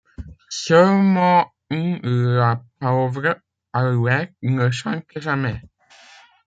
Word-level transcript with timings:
Seulement 0.49 1.51
la 1.69 2.63
pauvre 2.79 3.37
alouette 3.71 4.33
ne 4.41 4.71
chantait 4.71 5.21
jamais. 5.21 5.61